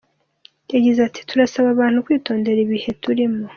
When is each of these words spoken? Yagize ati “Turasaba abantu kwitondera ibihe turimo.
Yagize 0.73 0.99
ati 1.07 1.19
“Turasaba 1.29 1.67
abantu 1.71 2.03
kwitondera 2.05 2.59
ibihe 2.65 2.91
turimo. 3.03 3.43